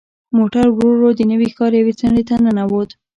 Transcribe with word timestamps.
موټر 0.37 0.65
ورو 0.71 0.91
ورو 0.95 1.09
د 1.17 1.21
نوي 1.31 1.47
ښار 1.55 1.71
یوې 1.79 1.93
څنډې 1.99 2.23
ته 2.29 2.35
ننوت. 2.43 2.89